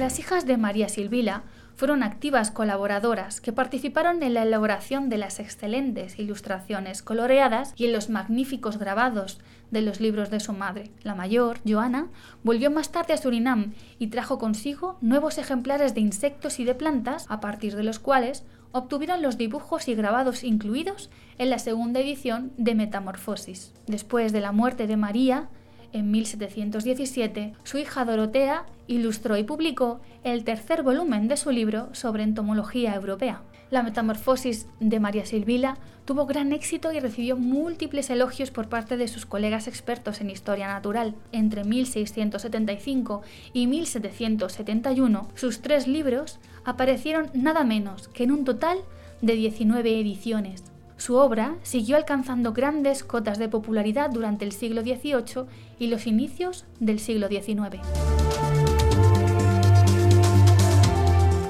Las 0.00 0.18
hijas 0.18 0.46
de 0.46 0.56
María 0.56 0.88
Silvila 0.88 1.42
fueron 1.76 2.02
activas 2.02 2.50
colaboradoras 2.50 3.42
que 3.42 3.52
participaron 3.52 4.22
en 4.22 4.32
la 4.32 4.44
elaboración 4.44 5.10
de 5.10 5.18
las 5.18 5.38
excelentes 5.40 6.18
ilustraciones 6.18 7.02
coloreadas 7.02 7.74
y 7.76 7.84
en 7.84 7.92
los 7.92 8.08
magníficos 8.08 8.78
grabados 8.78 9.40
de 9.70 9.82
los 9.82 10.00
libros 10.00 10.30
de 10.30 10.40
su 10.40 10.54
madre. 10.54 10.90
La 11.02 11.14
mayor, 11.14 11.58
Joana, 11.68 12.08
volvió 12.42 12.70
más 12.70 12.92
tarde 12.92 13.12
a 13.12 13.18
Surinam 13.18 13.74
y 13.98 14.06
trajo 14.06 14.38
consigo 14.38 14.96
nuevos 15.02 15.36
ejemplares 15.36 15.94
de 15.94 16.00
insectos 16.00 16.60
y 16.60 16.64
de 16.64 16.74
plantas, 16.74 17.26
a 17.28 17.40
partir 17.40 17.76
de 17.76 17.82
los 17.82 17.98
cuales 17.98 18.44
obtuvieron 18.72 19.20
los 19.20 19.36
dibujos 19.36 19.86
y 19.86 19.94
grabados 19.94 20.44
incluidos 20.44 21.10
en 21.36 21.50
la 21.50 21.58
segunda 21.58 22.00
edición 22.00 22.52
de 22.56 22.74
Metamorfosis. 22.74 23.74
Después 23.86 24.32
de 24.32 24.40
la 24.40 24.52
muerte 24.52 24.86
de 24.86 24.96
María, 24.96 25.50
en 25.92 26.10
1717, 26.10 27.54
su 27.64 27.78
hija 27.78 28.04
Dorotea 28.04 28.66
ilustró 28.86 29.36
y 29.36 29.44
publicó 29.44 30.00
el 30.24 30.44
tercer 30.44 30.82
volumen 30.82 31.28
de 31.28 31.36
su 31.36 31.50
libro 31.50 31.88
sobre 31.92 32.22
entomología 32.22 32.94
europea. 32.94 33.42
La 33.70 33.84
metamorfosis 33.84 34.66
de 34.80 34.98
María 34.98 35.24
Silvila 35.24 35.78
tuvo 36.04 36.26
gran 36.26 36.52
éxito 36.52 36.90
y 36.92 36.98
recibió 36.98 37.36
múltiples 37.36 38.10
elogios 38.10 38.50
por 38.50 38.68
parte 38.68 38.96
de 38.96 39.06
sus 39.06 39.26
colegas 39.26 39.68
expertos 39.68 40.20
en 40.20 40.30
historia 40.30 40.66
natural. 40.66 41.14
Entre 41.30 41.62
1675 41.62 43.22
y 43.52 43.68
1771, 43.68 45.28
sus 45.36 45.60
tres 45.60 45.86
libros 45.86 46.40
aparecieron 46.64 47.30
nada 47.32 47.62
menos 47.62 48.08
que 48.08 48.24
en 48.24 48.32
un 48.32 48.44
total 48.44 48.78
de 49.22 49.34
19 49.34 50.00
ediciones. 50.00 50.69
Su 51.00 51.16
obra 51.16 51.56
siguió 51.62 51.96
alcanzando 51.96 52.52
grandes 52.52 53.04
cotas 53.04 53.38
de 53.38 53.48
popularidad 53.48 54.10
durante 54.10 54.44
el 54.44 54.52
siglo 54.52 54.82
XVIII 54.82 55.46
y 55.78 55.86
los 55.86 56.06
inicios 56.06 56.66
del 56.78 57.00
siglo 57.00 57.28
XIX. 57.28 57.80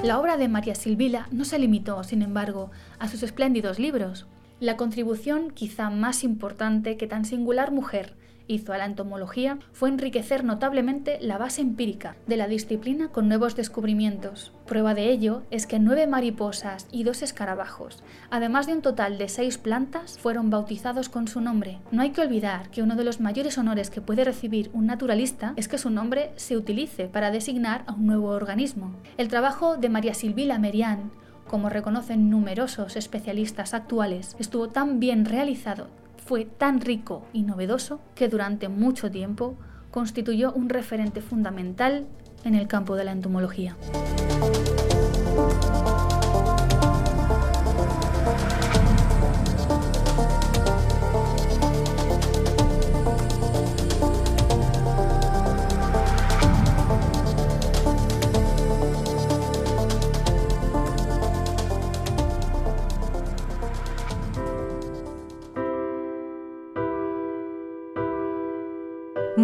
La 0.03 0.19
obra 0.21 0.37
de 0.37 0.47
María 0.47 0.73
Silvila 0.73 1.27
no 1.31 1.43
se 1.43 1.59
limitó, 1.59 2.01
sin 2.05 2.21
embargo, 2.21 2.71
a 2.97 3.09
sus 3.09 3.23
espléndidos 3.23 3.77
libros. 3.77 4.25
La 4.61 4.77
contribución 4.77 5.51
quizá 5.51 5.89
más 5.89 6.23
importante 6.23 6.95
que 6.95 7.07
tan 7.07 7.25
singular 7.25 7.73
mujer 7.73 8.15
hizo 8.51 8.73
a 8.73 8.77
la 8.77 8.85
entomología 8.85 9.57
fue 9.71 9.89
enriquecer 9.89 10.43
notablemente 10.43 11.17
la 11.21 11.37
base 11.37 11.61
empírica 11.61 12.15
de 12.27 12.37
la 12.37 12.47
disciplina 12.47 13.09
con 13.09 13.27
nuevos 13.27 13.55
descubrimientos. 13.55 14.51
Prueba 14.65 14.93
de 14.93 15.09
ello 15.09 15.43
es 15.51 15.67
que 15.67 15.79
nueve 15.79 16.07
mariposas 16.07 16.87
y 16.91 17.03
dos 17.03 17.21
escarabajos, 17.21 18.03
además 18.29 18.67
de 18.67 18.73
un 18.73 18.81
total 18.81 19.17
de 19.17 19.29
seis 19.29 19.57
plantas, 19.57 20.19
fueron 20.19 20.49
bautizados 20.49 21.09
con 21.09 21.27
su 21.27 21.41
nombre. 21.41 21.79
No 21.91 22.01
hay 22.01 22.11
que 22.11 22.21
olvidar 22.21 22.69
que 22.69 22.83
uno 22.83 22.95
de 22.95 23.03
los 23.03 23.19
mayores 23.19 23.57
honores 23.57 23.89
que 23.89 24.01
puede 24.01 24.23
recibir 24.23 24.69
un 24.73 24.85
naturalista 24.85 25.53
es 25.55 25.67
que 25.67 25.77
su 25.77 25.89
nombre 25.89 26.31
se 26.35 26.57
utilice 26.57 27.07
para 27.07 27.31
designar 27.31 27.83
a 27.87 27.93
un 27.93 28.05
nuevo 28.05 28.29
organismo. 28.29 28.95
El 29.17 29.27
trabajo 29.27 29.77
de 29.77 29.89
María 29.89 30.13
Silvila 30.13 30.59
Merian 30.59 31.11
como 31.51 31.67
reconocen 31.67 32.29
numerosos 32.29 32.95
especialistas 32.95 33.73
actuales, 33.73 34.37
estuvo 34.39 34.69
tan 34.69 35.01
bien 35.01 35.25
realizado 35.25 35.89
fue 36.31 36.45
tan 36.45 36.79
rico 36.79 37.25
y 37.33 37.43
novedoso 37.43 37.99
que 38.15 38.29
durante 38.29 38.69
mucho 38.69 39.11
tiempo 39.11 39.57
constituyó 39.91 40.53
un 40.53 40.69
referente 40.69 41.19
fundamental 41.19 42.05
en 42.45 42.55
el 42.55 42.69
campo 42.69 42.95
de 42.95 43.03
la 43.03 43.11
entomología. 43.11 43.75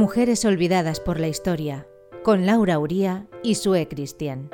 Mujeres 0.07 0.45
olvidadas 0.45 1.01
por 1.01 1.19
la 1.19 1.27
historia, 1.27 1.85
con 2.23 2.45
Laura 2.45 2.79
Uría 2.79 3.27
y 3.43 3.55
Sue 3.55 3.89
Cristian. 3.89 4.49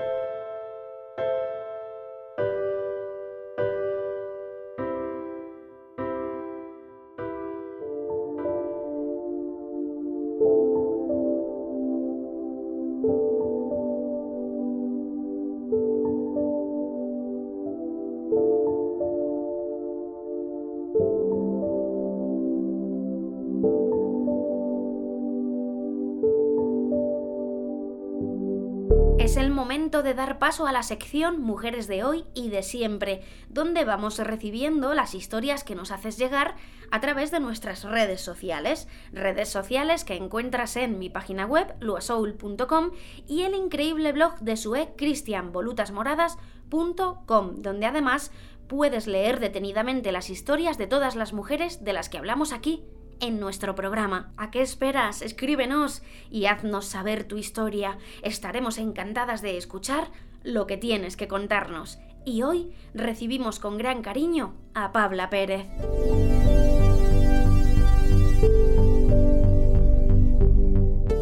De 30.02 30.16
dar 30.16 30.40
paso 30.40 30.66
a 30.66 30.72
la 30.72 30.82
sección 30.82 31.40
Mujeres 31.42 31.88
de 31.88 32.04
hoy 32.04 32.26
y 32.34 32.50
de 32.50 32.64
siempre, 32.64 33.22
donde 33.50 33.86
vamos 33.86 34.18
recibiendo 34.18 34.96
las 34.96 35.14
historias 35.14 35.64
que 35.64 35.76
nos 35.76 35.92
haces 35.92 36.18
llegar 36.18 36.56
a 36.90 37.00
través 37.02 37.30
de 37.30 37.40
nuestras 37.40 37.84
redes 37.84 38.22
sociales, 38.22 38.88
redes 39.12 39.50
sociales 39.50 40.04
que 40.04 40.16
encuentras 40.16 40.76
en 40.78 40.98
mi 40.98 41.10
página 41.10 41.46
web 41.46 41.76
luasoul.com 41.80 42.90
y 43.28 43.44
el 43.44 43.54
increíble 43.54 44.14
blog 44.14 44.40
de 44.40 44.58
Sue 44.58 44.90
cristianvolutasmoradas.com, 44.98 47.56
donde 47.58 47.86
además 47.86 48.32
puedes 48.68 49.06
leer 49.06 49.40
detenidamente 49.40 50.12
las 50.12 50.30
historias 50.30 50.78
de 50.78 50.88
todas 50.88 51.16
las 51.16 51.34
mujeres 51.34 51.84
de 51.84 51.94
las 51.94 52.10
que 52.10 52.18
hablamos 52.18 52.54
aquí 52.54 52.84
en 53.20 53.40
nuestro 53.40 53.76
programa. 53.76 54.32
¿A 54.38 54.52
qué 54.52 54.62
esperas? 54.62 55.22
Escríbenos 55.22 56.04
y 56.30 56.46
haznos 56.46 56.86
saber 56.86 57.24
tu 57.24 57.38
historia. 57.38 57.98
Estaremos 58.22 58.78
encantadas 58.78 59.42
de 59.42 59.58
escuchar 59.58 60.10
lo 60.44 60.68
que 60.68 60.78
tienes 60.78 61.18
que 61.18 61.28
contarnos. 61.28 62.00
Y 62.26 62.42
hoy 62.44 62.72
recibimos 62.94 63.60
con 63.60 63.78
gran 63.78 64.02
cariño 64.02 64.54
a 64.74 64.92
Pabla 64.92 65.30
Pérez. 65.30 65.66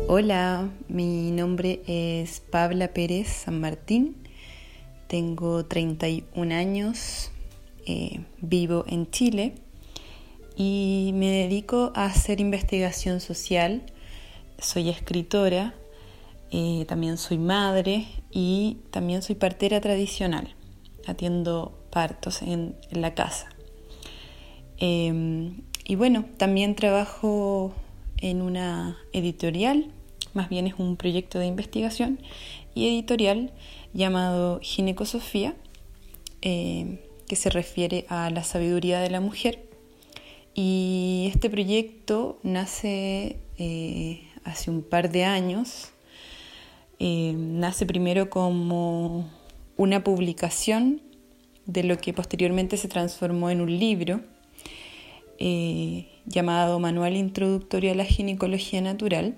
Hola, 0.08 0.70
mi 0.90 1.32
nombre 1.32 1.82
es 1.88 2.42
Pabla 2.42 2.90
Pérez 2.90 3.30
San 3.30 3.62
Martín, 3.62 4.18
tengo 5.08 5.66
31 5.66 6.54
años, 6.54 7.32
eh, 7.86 8.20
vivo 8.42 8.84
en 8.88 9.10
Chile 9.10 9.56
y 10.63 11.13
me 11.13 11.32
dedico 11.32 11.91
a 11.96 12.06
hacer 12.06 12.39
investigación 12.39 13.20
social. 13.20 13.82
Soy 14.60 14.89
escritora, 14.89 15.74
eh, 16.51 16.86
también 16.88 17.18
soy 17.18 17.39
madre 17.39 18.06
y 18.30 18.77
también 18.91 19.24
soy 19.24 19.34
partera 19.34 19.82
tradicional. 19.82 20.53
Atiendo 21.08 21.75
partos 21.89 22.44
en, 22.44 22.75
la 22.91 23.15
casa. 23.15 23.50
Em, 24.77 25.63
y 25.84 25.96
bueno, 25.96 26.25
también 26.38 26.75
trabajo 26.75 27.74
en 28.18 28.44
una 28.44 29.00
editorial, 29.13 29.88
más 30.36 30.48
bien 30.48 30.68
es 30.68 30.75
un 30.77 30.96
proyecto 30.96 31.39
de 31.39 31.48
investigación 31.48 32.20
y 32.75 32.88
editorial 32.88 33.51
llamado 33.94 34.60
Ginecosofía, 34.62 35.56
eh, 36.44 37.03
que 37.27 37.36
se 37.36 37.50
refiere 37.50 38.06
a 38.10 38.30
la 38.30 38.44
sabiduría 38.44 39.00
de 39.00 39.10
la 39.10 39.22
mujer 39.22 39.71
y 40.53 41.29
este 41.34 41.50
proyecto 41.50 42.39
nace 42.43 43.38
eh, 43.58 44.24
hace 44.43 44.70
un 44.70 44.84
par 44.84 45.12
de 45.12 45.24
años. 45.24 45.91
Eh, 47.00 47.34
nace 47.36 47.86
primero 47.86 48.29
como 48.29 49.29
una 49.77 50.03
publicación 50.03 51.01
de 51.65 51.84
lo 51.84 51.98
que 51.98 52.13
posteriormente 52.13 52.77
se 52.77 52.88
transformó 52.88 53.50
en 53.50 53.62
un 53.62 53.79
libro 53.79 54.22
eh, 55.39 56.10
llamado 56.25 56.79
Manual 56.79 57.15
Introductorio 57.15 57.91
a 57.91 57.96
la 57.96 58.05
Ginecología 58.05 58.81
Natural. 58.81 59.36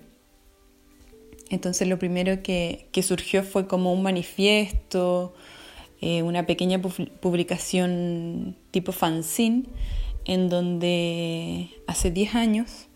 Entonces 1.50 1.88
lo 1.88 2.00
primero 2.00 2.42
que, 2.42 2.88
que 2.92 3.04
surgió 3.04 3.44
fue 3.44 3.68
como 3.68 3.94
un 3.94 4.02
manifiesto, 4.02 5.34
una 6.02 6.46
pequeña 6.46 6.82
publicación 6.82 8.58
tipo 8.72 8.92
fanzine 8.92 9.64
en 10.26 10.50
donde 10.50 11.70
hace 11.88 12.12
10 12.12 12.36
años 12.36 12.88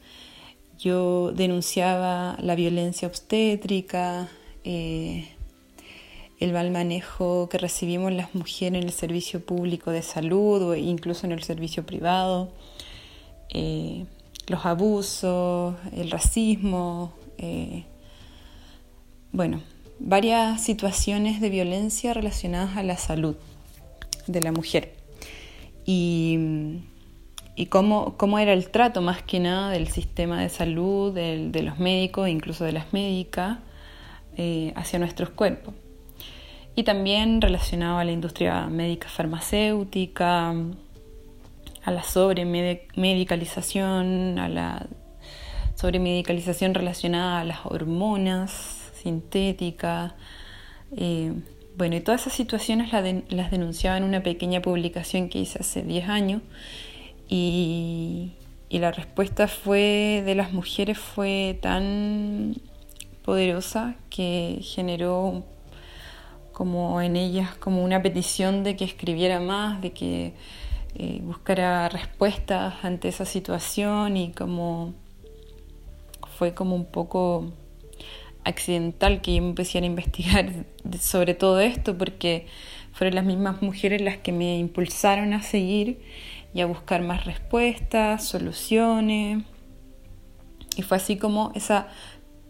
yo 0.78 1.32
denunciaba 1.32 2.38
la 2.40 2.56
violencia 2.56 3.08
obstétrica, 3.08 4.30
eh, 4.64 5.28
el 6.40 6.54
mal 6.54 6.70
manejo 6.72 7.50
que 7.50 7.58
recibimos 7.58 8.12
las 8.12 8.36
mujeres 8.36 8.82
en 8.82 8.88
el 8.88 8.92
servicio 8.92 9.44
público 9.44 9.92
de 9.92 10.04
salud 10.04 10.62
o 10.62 10.76
incluso 10.76 11.26
en 11.26 11.32
el 11.32 11.42
servicio 11.42 11.86
privado, 11.86 12.52
eh, 13.50 14.06
los 14.48 14.66
abusos, 14.66 15.76
el 15.94 16.12
racismo, 16.12 17.14
eh, 17.38 17.86
bueno, 19.32 19.62
varias 20.00 20.64
situaciones 20.64 21.42
de 21.42 21.50
violencia 21.50 22.14
relacionadas 22.14 22.78
a 22.78 22.84
la 22.84 22.98
salud 22.98 23.36
de 24.28 24.42
la 24.42 24.52
mujer. 24.52 24.94
Y 25.86 26.80
y 27.58 27.66
cómo, 27.66 28.16
cómo, 28.18 28.38
era 28.38 28.54
el 28.54 28.70
trato 28.70 29.02
más 29.02 29.24
que 29.24 29.40
nada 29.40 29.72
del 29.72 29.88
sistema 29.88 30.40
de 30.40 30.50
salud, 30.50 31.12
de 31.12 31.62
los 31.64 31.80
médicos, 31.80 32.30
incluso 32.30 32.64
de 32.64 32.72
las 32.72 32.94
médicas, 32.94 33.58
eh, 34.38 34.72
hacia 34.76 35.00
nuestros 35.00 35.32
cuerpos. 35.32 35.74
y 36.76 36.84
también 36.84 37.42
relacionado 37.42 37.98
a 37.98 38.04
la 38.04 38.12
industria 38.12 38.68
médica 38.68 39.10
farmacéutica, 39.10 40.54
a 41.84 41.92
la 41.92 42.04
sobremedicalización, 42.04 44.38
a 44.38 44.48
la 44.48 44.86
sobremedicalización 45.74 46.76
relacionada 46.76 47.40
a 47.40 47.44
las 47.44 47.66
hormonas 47.66 48.92
sintéticas. 49.02 50.14
Eh, 50.96 51.34
bueno, 51.76 51.96
y 51.96 52.02
todas 52.02 52.22
esas 52.22 52.34
situaciones 52.34 52.92
las 52.92 53.50
denunciaba 53.50 53.98
en 53.98 54.04
una 54.04 54.22
pequeña 54.22 54.62
publicación 54.62 55.30
que 55.30 55.40
hice 55.40 55.58
hace 55.60 55.82
10 55.82 56.10
años 56.10 56.44
y, 57.30 58.34
la 58.70 58.92
respuesta 58.92 59.48
fue 59.48 60.22
de 60.26 60.36
las 60.36 60.54
mujeres 60.54 60.98
fue 61.00 61.58
tan 61.62 62.56
poderosa 63.24 63.96
que 64.10 64.60
generó 64.62 65.44
como 66.52 67.02
en 67.02 67.16
ellas 67.16 67.56
como 67.56 67.84
una 67.84 68.02
petición 68.02 68.64
de 68.64 68.76
que 68.76 68.86
escribiera 68.86 69.40
más, 69.40 69.82
de 69.82 69.94
que 69.94 70.34
eh, 70.96 71.22
buscara 71.24 71.90
respuestas 71.90 72.76
ante 72.84 73.08
esa 73.08 73.26
situación 73.26 74.18
y 74.18 74.32
como 74.32 74.94
fue 76.38 76.54
como 76.54 76.76
un 76.76 76.86
poco 76.86 77.52
accidental 78.44 79.22
que 79.22 79.36
yo 79.36 79.44
empecé 79.44 79.80
a 79.80 79.86
investigar 79.86 80.66
sobre 81.00 81.34
todo 81.34 81.60
esto 81.60 81.98
porque 81.98 82.48
fueron 82.94 83.16
las 83.16 83.26
mismas 83.26 83.62
mujeres 83.62 84.02
las 84.02 84.18
que 84.18 84.32
me 84.32 84.58
impulsaron 84.58 85.34
a 85.34 85.44
seguir 85.44 86.00
y 86.54 86.62
a 86.62 86.66
buscar 86.66 87.02
más 87.02 87.26
respuestas, 87.26 88.26
soluciones. 88.26 89.44
Y 90.76 90.82
fue 90.82 90.98
así 90.98 91.18
como 91.18 91.52
esa 91.56 91.88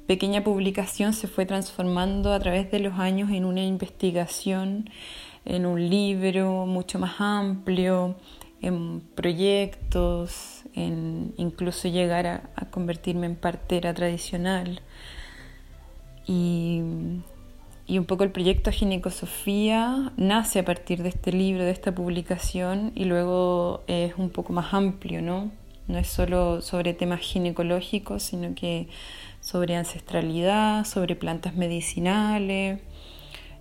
pequeña 0.07 0.43
publicación 0.43 1.13
se 1.13 1.27
fue 1.27 1.45
transformando 1.45 2.31
a 2.33 2.39
través 2.39 2.71
de 2.71 2.79
los 2.79 2.97
años 2.97 3.29
en 3.29 3.45
una 3.45 3.63
investigación, 3.63 4.89
en 5.45 5.65
un 5.65 5.89
libro 5.89 6.65
mucho 6.65 6.97
más 6.97 7.19
amplio, 7.19 8.15
en 8.61 9.01
proyectos, 9.01 10.63
en 10.73 11.33
incluso 11.37 11.87
llegar 11.87 12.27
a, 12.27 12.65
convertirme 12.71 13.27
en 13.27 13.35
partera 13.35 13.93
tradicional. 13.93 14.81
Y, 16.25 16.81
y, 17.87 17.97
un 17.97 18.05
poco 18.05 18.23
el 18.23 18.31
proyecto 18.31 18.71
Ginecosofía 18.71 20.11
nace 20.17 20.59
a 20.59 20.65
partir 20.65 21.03
de 21.03 21.09
este 21.09 21.31
libro, 21.31 21.63
de 21.63 21.71
esta 21.71 21.93
publicación, 21.93 22.91
y 22.95 23.05
luego 23.05 23.83
es 23.87 24.15
un 24.17 24.29
poco 24.29 24.53
más 24.53 24.73
amplio, 24.73 25.21
¿no? 25.21 25.51
No 25.87 25.97
es 25.97 26.07
solo 26.07 26.61
sobre 26.61 26.93
temas 26.93 27.21
ginecológicos, 27.21 28.23
sino 28.23 28.55
que 28.55 28.89
sobre 29.39 29.75
ancestralidad, 29.75 30.85
sobre 30.85 31.15
plantas 31.15 31.55
medicinales, 31.55 32.81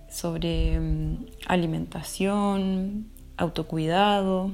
sobre 0.09 0.79
mm, 0.79 1.25
alimentación, 1.47 3.07
autocuidado, 3.37 4.51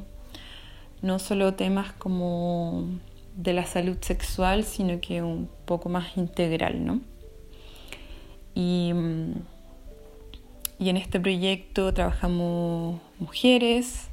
no 1.02 1.20
solo 1.20 1.56
temas 1.56 1.94
como 1.94 2.86
de 3.36 3.54
la 3.54 3.66
salud 3.66 3.98
sexual, 4.02 4.64
sino 4.64 5.02
que 5.02 5.22
un 5.24 5.50
poco 5.66 5.90
más 5.90 6.16
integral, 6.18 6.86
¿no? 6.86 7.02
Y, 8.56 8.92
mm, 8.94 9.53
y 10.80 10.90
en 10.90 10.98
este 10.98 11.20
proyecto 11.20 11.94
trabajamos 11.94 13.00
mujeres 13.20 14.10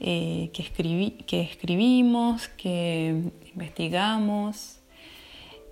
eh, 0.00 0.50
que, 0.52 1.40
escribimos, 1.42 2.48
que 2.48 3.30
investigamos, 3.52 4.80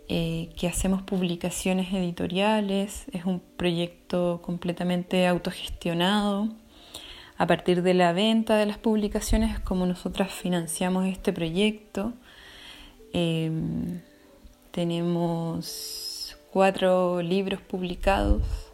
eh, 0.08 0.50
que 0.56 0.68
hacemos 0.68 1.02
publicaciones 1.02 1.92
editoriales, 1.92 3.06
es 3.12 3.24
un 3.24 3.40
proyecto 3.40 4.40
completamente 4.42 5.26
autogestionado. 5.26 6.48
A 7.36 7.46
partir 7.46 7.82
de 7.82 7.94
la 7.94 8.12
venta 8.12 8.56
de 8.56 8.66
las 8.66 8.78
publicaciones 8.78 9.54
es 9.54 9.60
como 9.60 9.86
nosotras 9.86 10.30
financiamos 10.30 11.06
este 11.06 11.32
proyecto. 11.32 12.12
Em, 13.12 14.00
tenemos 14.70 16.36
cuatro 16.52 17.20
libros 17.20 17.60
publicados 17.60 18.71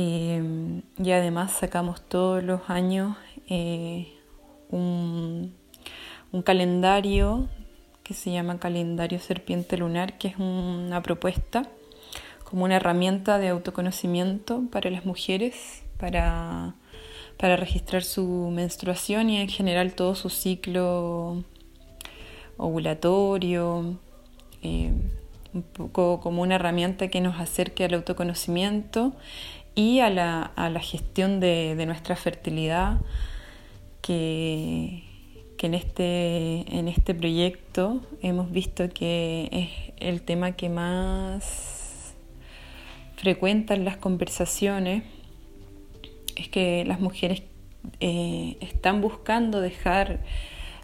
em, 0.00 0.82
y 0.96 1.10
además 1.10 1.50
sacamos 1.50 2.00
todos 2.02 2.44
los 2.44 2.70
años 2.70 3.16
eh, 3.48 4.06
un, 4.70 5.52
calendario 6.44 7.48
que 8.04 8.14
se 8.14 8.30
llama 8.30 8.60
Calendario 8.60 9.18
Serpiente 9.18 9.76
Lunar, 9.76 10.16
que 10.16 10.28
es 10.28 10.36
una 10.36 11.02
propuesta 11.02 11.68
como 12.44 12.64
una 12.64 12.76
herramienta 12.76 13.38
de 13.38 13.48
autoconocimiento 13.48 14.62
para 14.70 14.88
las 14.88 15.04
mujeres, 15.04 15.82
para, 15.98 16.76
registrar 17.40 18.04
su 18.04 18.50
menstruación 18.52 19.30
y 19.30 19.40
en 19.40 19.48
general 19.48 19.94
todo 19.94 20.14
su 20.14 20.30
ciclo 20.30 21.42
ovulatorio, 22.56 23.98
eh, 24.62 24.92
un 25.54 25.62
poco 25.62 26.20
como 26.20 26.42
una 26.42 26.56
herramienta 26.56 27.08
que 27.08 27.20
nos 27.20 27.40
acerque 27.40 27.84
al 27.84 27.94
autoconocimiento 27.94 29.12
y 29.78 30.00
a 30.00 30.10
la, 30.10 30.80
gestión 30.80 31.38
de, 31.38 31.76
de 31.76 31.86
nuestra 31.86 32.16
fertilidad, 32.16 32.98
que, 34.02 35.04
que 35.56 35.68
en 35.68 35.74
este, 35.74 36.64
en 36.76 36.88
este 36.88 37.14
proyecto 37.14 38.00
hemos 38.20 38.50
visto 38.50 38.88
que 38.88 39.48
es 39.52 39.94
el 40.00 40.22
tema 40.22 40.56
que 40.56 40.68
más 40.68 42.16
frecuentan 43.14 43.84
las 43.84 43.96
conversaciones, 43.96 45.04
es 46.34 46.48
que 46.48 46.84
las 46.84 46.98
mujeres 46.98 47.44
eh, 48.00 48.56
están 48.60 49.00
buscando 49.00 49.60
dejar 49.60 50.24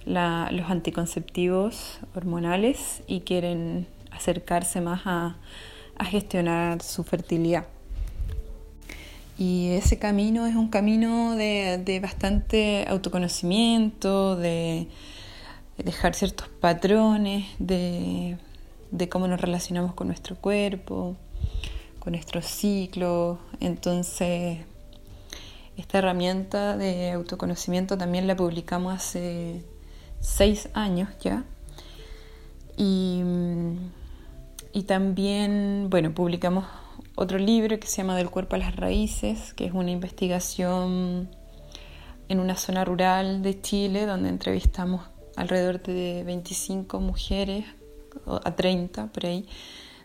los 0.06 0.70
anticonceptivos 0.70 1.98
hormonales 2.14 3.02
y 3.08 3.22
quieren 3.22 3.88
acercarse 4.12 4.80
más 4.80 5.02
a 5.04 5.34
gestionar 6.04 6.80
su 6.80 7.02
fertilidad. 7.02 7.73
Y 9.36 9.70
ese 9.72 9.98
camino 9.98 10.46
es 10.46 10.54
un 10.54 10.68
camino 10.68 11.34
de, 11.34 11.98
bastante 12.00 12.84
autoconocimiento, 12.88 14.36
de, 14.36 14.88
dejar 15.76 16.14
ciertos 16.14 16.48
patrones, 16.48 17.46
de, 17.58 18.38
cómo 19.10 19.26
nos 19.26 19.40
relacionamos 19.40 19.94
con 19.94 20.06
nuestro 20.06 20.36
cuerpo, 20.36 21.16
con 21.98 22.12
nuestro 22.12 22.42
ciclo. 22.42 23.40
Entonces, 23.58 24.58
esta 25.76 25.98
herramienta 25.98 26.76
de 26.76 27.10
autoconocimiento 27.10 27.98
también 27.98 28.28
la 28.28 28.36
publicamos 28.36 28.94
hace 28.94 29.64
seis 30.20 30.68
años 30.74 31.08
ya. 31.20 31.42
Y, 32.76 33.20
y 34.72 34.84
también, 34.84 35.88
bueno, 35.90 36.14
publicamos 36.14 36.64
otro 37.16 37.38
libro 37.38 37.78
que 37.78 37.86
se 37.86 37.98
llama 37.98 38.16
Del 38.16 38.30
cuerpo 38.30 38.56
a 38.56 38.58
las 38.58 38.76
raíces, 38.76 39.54
que 39.54 39.66
es 39.66 39.72
una 39.72 39.90
investigación 39.90 41.30
en 42.28 42.40
una 42.40 42.56
zona 42.56 42.84
rural 42.84 43.42
de 43.42 43.60
Chile 43.60 44.06
donde 44.06 44.28
entrevistamos 44.28 45.02
alrededor 45.36 45.82
de 45.82 46.22
25 46.24 47.00
mujeres, 47.00 47.66
a 48.26 48.54
30 48.54 49.08
por 49.08 49.26
ahí, 49.26 49.46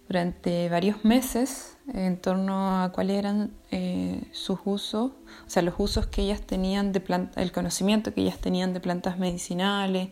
durante 0.07 0.69
varios 0.69 1.05
meses 1.05 1.77
en 1.93 2.17
torno 2.17 2.81
a 2.81 2.91
cuáles 2.91 3.17
eran 3.17 3.51
eh, 3.69 4.23
sus 4.31 4.59
usos, 4.65 5.11
o 5.11 5.49
sea, 5.49 5.61
los 5.61 5.75
usos 5.77 6.07
que 6.07 6.23
ellas 6.23 6.41
tenían 6.41 6.91
de 6.91 6.99
planta, 6.99 7.41
el 7.41 7.51
conocimiento 7.51 8.13
que 8.13 8.21
ellas 8.21 8.39
tenían 8.39 8.73
de 8.73 8.79
plantas 8.79 9.19
medicinales, 9.19 10.09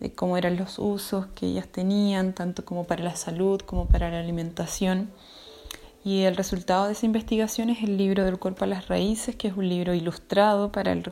de 0.00 0.12
cómo 0.14 0.38
eran 0.38 0.56
los 0.56 0.78
usos 0.78 1.26
que 1.34 1.46
ellas 1.46 1.68
tenían, 1.68 2.32
tanto 2.32 2.64
como 2.64 2.84
para 2.84 3.04
la 3.04 3.16
salud 3.16 3.60
como 3.60 3.86
para 3.86 4.10
la 4.10 4.20
alimentación. 4.20 5.10
Y 6.04 6.22
el 6.24 6.36
resultado 6.36 6.86
de 6.86 6.92
esa 6.92 7.06
investigación 7.06 7.70
es 7.70 7.82
el 7.82 7.96
libro 7.96 8.24
del 8.26 8.38
cuerpo 8.38 8.64
a 8.64 8.68
las 8.68 8.88
raíces, 8.88 9.36
que 9.36 9.48
es 9.48 9.56
un 9.56 9.70
libro 9.70 9.94
ilustrado 9.94 10.70
para 10.70 10.92
el 10.92 11.02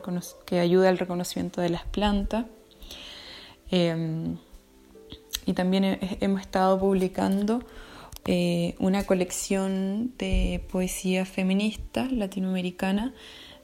que 0.45 0.59
ayuda 0.59 0.89
al 0.89 0.99
reconocimiento 0.99 1.61
de 1.61 1.69
las 1.69 1.83
plantas. 1.85 2.45
Em, 3.71 4.37
y 5.47 5.53
también 5.53 5.97
hemos 6.21 6.41
estado 6.41 6.79
publicando 6.79 7.63
eh, 8.25 8.75
una 8.77 9.03
colección 9.03 10.13
de 10.19 10.63
poesía 10.71 11.25
feminista 11.25 12.05
latinoamericana 12.05 13.13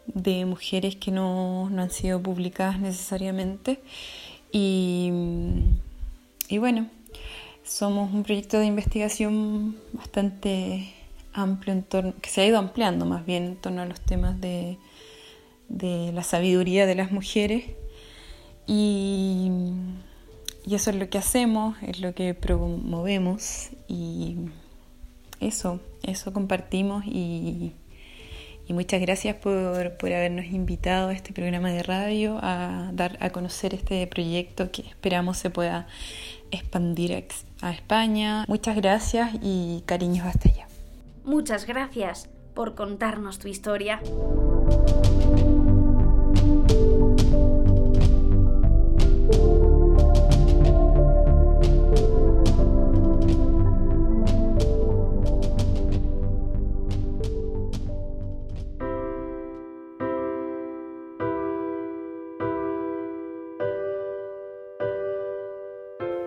de 0.08 0.46
mujeres 0.46 0.96
que 0.96 1.12
no, 1.12 1.70
no 1.70 1.84
han 1.84 1.92
sido 1.92 2.22
publicadas 2.24 2.80
necesariamente. 2.80 3.80
Y, 4.52 5.12
y 6.50 6.58
bueno, 6.58 6.90
somos 7.64 8.12
un 8.12 8.24
proyecto 8.24 8.58
de 8.58 8.66
investigación 8.66 9.78
bastante 9.94 10.96
amplio 11.34 11.74
en 11.74 11.84
torno, 11.84 12.14
que 12.22 12.30
se 12.30 12.42
ha 12.42 12.46
ido 12.46 12.58
ampliando 12.58 13.06
más 13.06 13.26
bien 13.26 13.44
en 13.46 13.56
torno 13.56 13.82
a 13.82 13.86
los 13.86 14.02
temas 14.02 14.40
de, 14.42 14.78
la 15.70 16.24
sabiduría 16.24 16.86
de 16.86 16.96
las 16.96 17.12
mujeres. 17.12 17.66
Y, 18.68 19.52
eso 20.70 20.92
es 20.92 20.98
lo 20.98 21.10
que 21.10 21.18
hacemos, 21.18 21.76
es 21.82 22.00
lo 22.00 22.14
que 22.14 22.36
promovemos 22.36 23.70
y 23.88 24.36
eso, 25.40 25.80
eso 26.04 26.32
compartimos 26.32 27.06
y, 27.08 27.74
Y 28.68 28.74
muchas 28.74 29.02
gracias 29.02 29.36
por, 29.36 29.98
por 29.98 30.14
habernos 30.14 30.46
invitado 30.46 31.10
a 31.10 31.14
este 31.14 31.34
programa 31.34 31.72
de 31.72 31.82
radio 31.82 32.38
a 32.44 32.92
dar 32.94 33.18
a 33.20 33.32
conocer 33.32 33.74
este 33.74 34.06
proyecto 34.06 34.72
que 34.72 34.84
esperamos 34.84 35.38
se 35.38 35.50
pueda 35.50 35.88
expandir 36.52 37.26
a 37.62 37.72
España. 37.72 38.46
Muchas 38.48 38.76
gracias 38.76 39.32
y 39.42 39.82
cariños 39.88 40.28
hasta 40.28 40.50
allá. 40.50 40.69
Muchas 41.24 41.66
gracias 41.66 42.30
por 42.54 42.76
contarnos 42.76 43.40
tu 43.40 43.48
historia. 43.48 44.02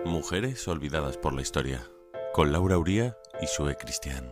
Mujeres 0.05 0.67
olvidadas 0.67 1.17
por 1.17 1.33
la 1.33 1.41
historia, 1.41 1.91
con 2.33 2.53
Laura 2.53 2.77
Uría 2.77 3.17
y 3.41 3.47
Sue 3.47 3.75
Cristian. 3.75 4.31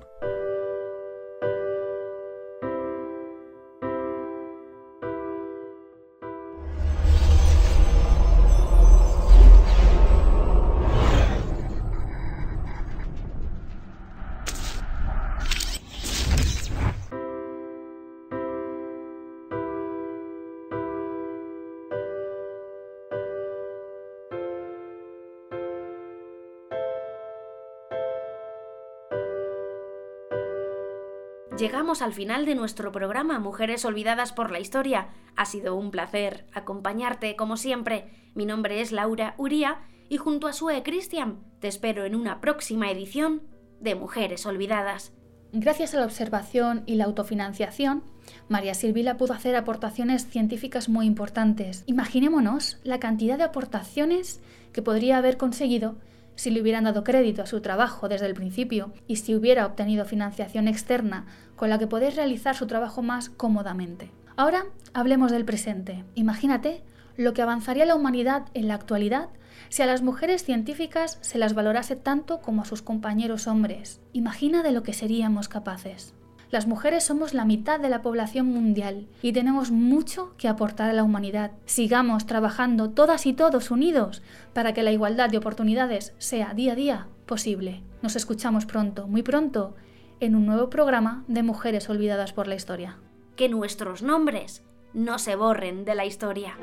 Al 32.00 32.14
final 32.14 32.46
de 32.46 32.56
nuestro 32.56 32.94
programa 32.94 33.38
Mujeres 33.38 33.84
Olvidadas 33.84 34.32
por 34.32 34.50
la 34.50 34.62
Historia. 34.62 35.10
Ha 35.36 35.46
sido 35.46 35.76
un 35.76 35.92
placer 35.92 36.46
acompañarte 36.54 37.36
como 37.36 37.58
siempre. 37.58 38.30
Mi 38.34 38.46
nombre 38.46 38.80
es 38.80 38.94
Laura 38.94 39.36
Uría 39.38 39.82
y 40.08 40.16
junto 40.16 40.48
a 40.48 40.54
Sue 40.54 40.84
Cristian 40.84 41.44
te 41.60 41.68
espero 41.68 42.06
en 42.06 42.16
una 42.16 42.40
próxima 42.40 42.90
edición 42.90 43.42
de 43.82 43.96
Mujeres 43.96 44.46
Olvidadas. 44.46 45.12
Gracias 45.52 45.94
a 45.94 46.00
la 46.00 46.06
observación 46.06 46.84
y 46.86 46.96
la 46.96 47.04
autofinanciación, 47.04 48.04
María 48.48 48.74
Silvila 48.74 49.18
pudo 49.18 49.34
hacer 49.34 49.58
aportaciones 49.58 50.26
científicas 50.26 50.88
muy 50.88 51.06
importantes. 51.06 51.84
Imaginémonos 51.88 52.80
la 52.84 53.02
cantidad 53.02 53.38
de 53.38 53.44
aportaciones 53.44 54.40
que 54.72 54.82
podría 54.82 55.18
haber 55.18 55.36
conseguido 55.36 55.98
si 56.36 56.52
le 56.52 56.62
hubieran 56.62 56.84
dado 56.84 57.04
crédito 57.04 57.42
a 57.42 57.46
su 57.46 57.62
trabajo 57.62 58.10
desde 58.10 58.26
el 58.26 58.34
principio 58.34 58.94
y 59.08 59.18
si 59.18 59.36
hubiera 59.36 59.66
obtenido 59.66 60.06
financiación 60.06 60.68
externa 60.68 61.26
con 61.56 61.70
la 61.70 61.78
que 61.78 61.88
poder 61.88 62.16
realizar 62.16 62.56
su 62.56 62.68
trabajo 62.68 63.02
más 63.02 63.30
cómodamente. 63.30 64.12
Ahora 64.36 64.66
hablemos 64.94 65.32
del 65.32 65.46
presente. 65.46 66.04
Imagínate 66.16 66.84
lo 67.18 67.34
que 67.34 67.42
avanzaría 67.42 67.86
la 67.86 67.96
humanidad 67.96 68.48
en 68.54 68.68
la 68.68 68.76
actualidad 68.76 69.30
si 69.70 69.82
a 69.82 69.86
las 69.86 70.02
mujeres 70.02 70.44
científicas 70.44 71.18
se 71.22 71.38
las 71.38 71.54
valorase 71.54 71.96
tanto 71.96 72.42
como 72.42 72.64
a 72.64 72.66
sus 72.66 72.82
compañeros 72.82 73.48
hombres. 73.48 74.02
Imagina 74.14 74.64
de 74.64 74.72
lo 74.72 74.84
que 74.84 74.94
seríamos 74.94 75.48
capaces. 75.48 76.14
Las 76.52 76.68
mujeres 76.68 77.06
somos 77.06 77.34
la 77.34 77.46
mitad 77.46 77.80
de 77.80 77.88
la 77.88 78.02
población 78.02 78.48
mundial 78.48 79.08
y 79.22 79.32
tenemos 79.32 79.72
mucho 79.72 80.36
que 80.38 80.50
aportar 80.50 80.90
a 80.90 80.94
la 80.94 81.04
humanidad. 81.04 81.52
Sigamos 81.66 82.26
trabajando 82.26 82.90
todas 82.90 83.26
y 83.26 83.32
todos 83.32 83.72
unidos 83.72 84.22
para 84.54 84.74
que 84.74 84.84
la 84.84 84.92
igualdad 84.92 85.30
de 85.30 85.38
oportunidades 85.38 86.14
sea 86.18 86.54
día 86.54 86.74
a 86.74 86.76
día 86.76 87.08
posible. 87.26 87.84
Nos 88.02 88.18
escuchamos 88.18 88.66
pronto, 88.66 89.08
muy 89.08 89.24
pronto, 89.24 89.76
en 90.20 90.36
un 90.36 90.46
nuevo 90.46 90.70
programa 90.70 91.24
de 91.30 91.42
Mujeres 91.42 91.90
Olvidadas 91.90 92.34
por 92.34 92.48
la 92.48 92.56
Historia. 92.56 92.98
Que 93.38 93.48
nuestros 93.48 94.04
nombres 94.04 94.62
no 94.94 95.20
se 95.20 95.38
borren 95.38 95.86
de 95.86 95.96
la 95.96 96.04
historia. 96.04 96.58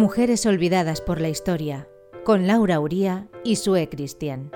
Mujeres 0.00 0.46
olvidadas 0.46 1.02
por 1.02 1.20
la 1.20 1.28
historia, 1.28 1.86
con 2.24 2.46
Laura 2.46 2.80
Uría 2.80 3.28
y 3.44 3.56
Sue 3.56 3.90
Cristian. 3.90 4.50